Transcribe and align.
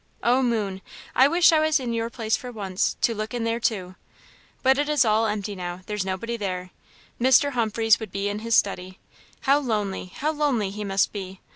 Oh, 0.23 0.41
moon, 0.41 0.81
I 1.15 1.27
wish 1.27 1.51
I 1.51 1.59
was 1.59 1.79
in 1.79 1.93
your 1.93 2.09
place 2.09 2.35
for 2.35 2.51
once, 2.51 2.97
to 3.01 3.13
look 3.13 3.35
in 3.35 3.43
there 3.43 3.59
too! 3.59 3.93
But 4.63 4.79
it 4.79 4.89
is 4.89 5.05
all 5.05 5.27
empty 5.27 5.53
now 5.55 5.81
there's 5.85 6.03
nobody 6.03 6.37
there 6.37 6.71
Mr. 7.19 7.51
Humphreys 7.51 7.99
would 7.99 8.11
be 8.11 8.27
in 8.27 8.39
his 8.39 8.55
study 8.55 8.97
how 9.41 9.59
lonely, 9.59 10.05
how 10.05 10.31
lonely 10.31 10.71
he 10.71 10.83
must 10.83 11.13
be! 11.13 11.39